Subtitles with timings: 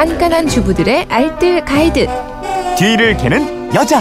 [0.00, 2.06] 깐깐한 주부들의 알뜰 가이드.
[2.78, 4.00] 뒤를 캐는 여자.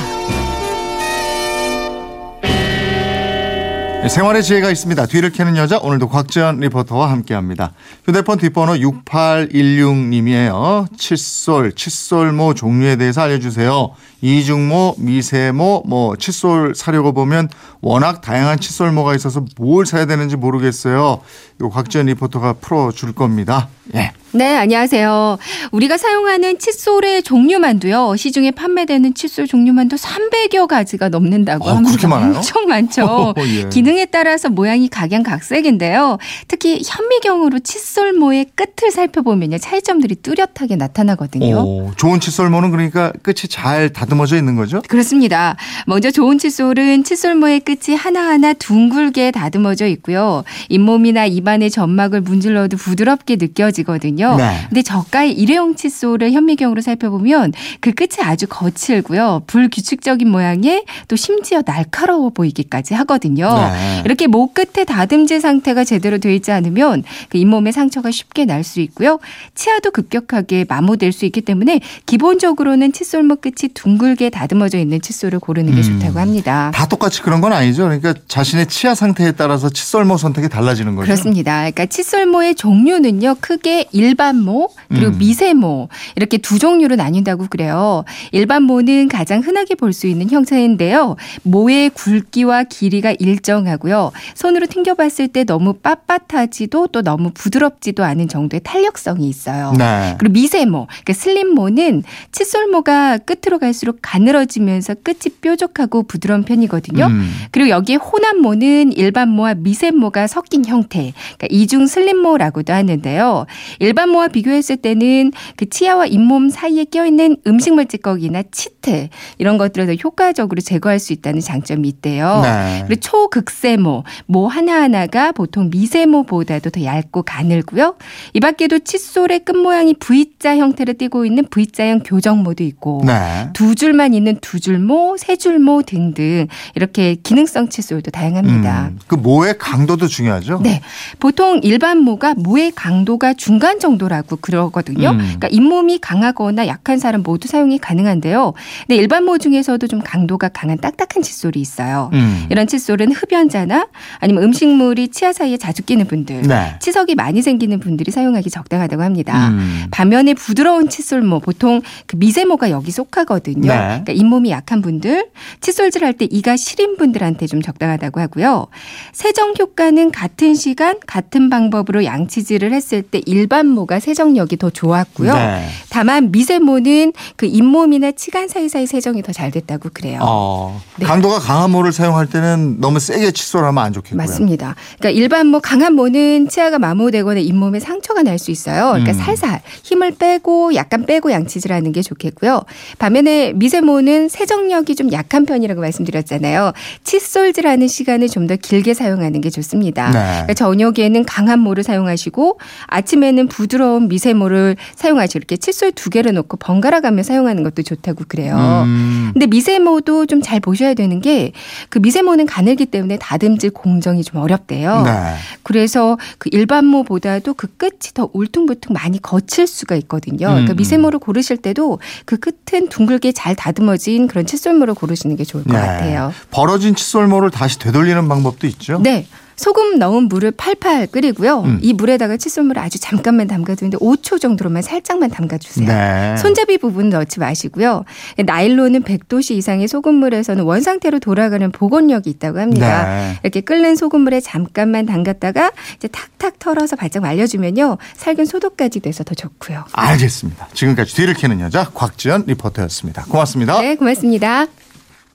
[4.02, 5.08] 네, 생활의 지혜가 있습니다.
[5.08, 7.74] 뒤를 캐는 여자 오늘도 곽지연 리포터와 함께합니다.
[8.06, 10.88] 휴대폰 뒷번호 6816님이에요.
[10.98, 13.90] 칫솔, 칫솔모 종류에 대해서 알려주세요.
[14.22, 17.50] 이중모, 미세모, 뭐 칫솔 사려고 보면
[17.82, 21.20] 워낙 다양한 칫솔모가 있어서 뭘 사야 되는지 모르겠어요.
[21.60, 23.68] 이거 곽지연 리포터가 풀어줄 겁니다.
[23.96, 24.14] 예.
[24.32, 25.40] 네, 안녕하세요.
[25.72, 28.16] 우리가 사용하는 칫솔의 종류만도요.
[28.16, 31.90] 시중에 판매되는 칫솔 종류만도 300여 가지가 넘는다고 어, 합니다.
[31.90, 32.36] 그렇게 많아요?
[32.36, 33.06] 엄청 많죠.
[33.10, 33.70] 어, 예.
[33.70, 36.20] 기능에 따라서 모양이 각양각색인데요.
[36.48, 39.58] 특히 현미경으로 칫솔모의 끝을 살펴보면요.
[39.58, 41.56] 차이점들이 뚜렷하게 나타나거든요.
[41.58, 44.84] 오, 좋은 칫솔모는 그러니까 끝이 잘 다듬어져 있는 거죠?
[44.88, 45.56] 그렇습니다.
[45.88, 50.44] 먼저 좋은 칫솔은 칫솔모의 끝이 하나하나 둥글게 다듬어져 있고요.
[50.70, 54.19] 잇몸이나 입안의 점막을 문질러도 부드럽게 느껴지거든요.
[54.38, 54.66] 네.
[54.70, 59.44] 근데 저가의 일회용 칫솔을 현미경으로 살펴보면 그 끝이 아주 거칠고요.
[59.48, 63.54] 불규칙적인 모양에 또 심지어 날카로워 보이기까지 하거든요.
[63.72, 64.02] 네.
[64.06, 68.82] 이렇게 목 끝에 다듬질 상태가 제대로 되어 있지 않으면 그 잇몸에 상처가 쉽게 날 수
[68.82, 69.20] 있고요.
[69.56, 75.82] 치아도 급격하게 마모될 수 있기 때문에 기본적으로는 칫솔모 끝이 둥글게 다듬어져 있는 칫솔을 고르는 게
[75.82, 76.00] 음.
[76.00, 76.72] 좋다고 합니다.
[76.74, 77.84] 다 똑같이 그런 건 아니죠.
[77.84, 81.06] 그러니까 자신의 치아 상태에 따라서 칫솔모 선택이 달라지는 거죠.
[81.06, 81.60] 그렇습니다.
[81.60, 85.18] 그러니까 칫솔모의 종류는요, 크게 일 반모 그리고 음.
[85.20, 88.04] 미세모 이렇게 두 종류로 나뉜다고 그래요.
[88.32, 91.16] 일반모는 가장 흔하게 볼 수 있는 형태인데요.
[91.44, 94.12] 모의 굵기와 길이가 일정하고요.
[94.36, 99.74] 손으로 튕겨봤을 때 너무 빳빳하지도 또 너무 부드럽지도 않은 정도의 탄력성이 있어요.
[99.78, 100.16] 네.
[100.20, 107.08] 그리고 미세모, 그러니까 슬림모는 칫솔모가 끝으로 갈수록 가늘어지면서 끝이 뾰족하고 부드러운 편이거든요.
[107.08, 107.30] 음.
[107.52, 113.48] 그리고 여기에 호남모는 일반모와 미세모가 섞인 형태, 그러니까 이중 슬림모라고도 하는데요.
[113.80, 119.94] 일반 모와 비교했을 때는 그 치아와 잇몸 사이에 껴있는 음식물 찌꺼기나 치트 이런 것들을 더
[119.94, 122.42] 효과적으로 제거할 수 있다는 장점이 있대요.
[122.44, 122.84] 네.
[122.88, 127.96] 그리고 초극세모, 모 하나하나가 보통 미세모보다도 더 얇고 가늘고요.
[128.34, 133.50] 이 밖에도 칫솔의 끝 모양이 V자 형태를 띠고 있는 V자형 교정모도 있고 네.
[133.54, 138.88] 두 줄만 있는 두 줄모, 세 줄모 등등 이렇게 기능성 칫솔도 다양합니다.
[138.88, 140.62] 음, 그 모의 강도도 중요하죠.
[140.64, 140.82] 네.
[141.20, 145.12] 보통 일반 모가 모의 강도가 중간 정도 라고 그러거든요.
[145.12, 145.18] 음.
[145.18, 148.54] 그러니까 잇몸이 강하거나 약한 사람 모두 사용이 가능한데요.
[148.88, 152.10] 근데 일반 모 중에서도 좀 강도가 강한 딱딱한 칫솔이 있어요.
[152.14, 152.46] 음.
[152.50, 153.88] 이런 칫솔은 흡연자나
[154.20, 156.76] 아니면 음식물이 치아 사이에 자주 끼는 분들, 네.
[156.80, 159.50] 치석이 많이 생기는 분들이 사용하기 적당하다고 합니다.
[159.50, 159.86] 음.
[159.92, 163.68] 반면에 부드러운 칫솔모 보통 그 미세모가 여기 속하거든요.
[163.68, 163.78] 네.
[163.78, 165.30] 그러니까 잇몸이 약한 분들,
[165.62, 168.68] 칫솔질 할 때 이가 시린 분들한테 좀 적당하다고 하고요.
[169.14, 175.34] 세정 효과는 같은 시간 같은 방법으로 양치질을 했을 때 일반 모가 세정력이 더 좋았고요.
[175.34, 175.68] 네.
[175.90, 180.20] 다만 미세모는 그 잇몸이나 치간 사이사이 세정이 더 잘 됐다고 그래요.
[180.22, 181.06] 어, 네.
[181.06, 184.18] 강도가 강한 모를 사용할 때는 너무 세게 칫솔 하면 안 좋겠고요.
[184.18, 184.76] 맞습니다.
[184.98, 188.90] 그러니까 일반 모 강한 모는 치아가 마모되거나 잇몸에 상처가 날 수 있어요.
[188.92, 189.18] 그러니까 음.
[189.18, 192.64] 살살 힘을 빼고 약간 빼고 양치질하는 게 좋겠고요.
[193.00, 196.72] 반면에 미세모는 세정력이 좀 약한 편이라고 말씀드렸잖아요.
[197.04, 200.10] 칫솔질하는 시간을 좀 더 길게 사용하는 게 좋습니다.
[200.10, 200.20] 네.
[200.20, 206.58] 그러니까 저녁에는 강한 모를 사용하시고 아침에는 부드 러운 미세모를 사용하시고 이렇게 칫솔 두 개를 놓고
[206.58, 208.84] 번갈아 가며 사용하는 것도 좋다고 그래요.
[208.86, 209.30] 음.
[209.34, 211.52] 근데 미세모도 좀 잘 보셔야 되는 게
[211.90, 215.04] 그 미세모는 가늘기 때문에 다듬질 공정이 좀 어렵대요.
[215.04, 215.36] 네.
[215.64, 220.48] 그래서 그 일반모보다도 그 끝이 더 울퉁불퉁 많이 거칠 수가 있거든요.
[220.48, 220.76] 그러니까 음.
[220.78, 225.80] 미세모를 고르실 때도 그 끝은 둥글게 잘 다듬어진 그런 칫솔모를 고르시는 게 좋을 것 네.
[225.80, 226.34] 같아요.
[226.52, 229.00] 벌어진 칫솔모를 다시 되돌리는 방법도 있죠.
[229.02, 229.26] 네.
[229.60, 231.62] 소금 넣은 물을 팔팔 끓이고요.
[231.64, 231.80] 음.
[231.82, 235.86] 이 물에다가 칫솔물을 아주 잠깐만 담가두는데 5초 정도로만 살짝만 담가주세요.
[235.86, 236.38] 네.
[236.38, 238.06] 손잡이 부분 넣지 마시고요.
[238.38, 243.04] 나일론은 100도씨 이상의 소금물에서는 원 상태로 돌아가는 복원력이 있다고 합니다.
[243.06, 243.40] 네.
[243.44, 247.98] 이렇게 끓는 소금물에 잠깐만 담갔다가 이제 탁탁 털어서 바짝 말려주면요.
[248.16, 249.84] 살균 소독까지 돼서 더 좋고요.
[249.92, 250.70] 알겠습니다.
[250.74, 253.26] 지금까지 뒤를 캐는 여자 곽지연 리포터였습니다.
[253.26, 253.82] 고맙습니다.
[253.82, 254.68] 네, 고맙습니다.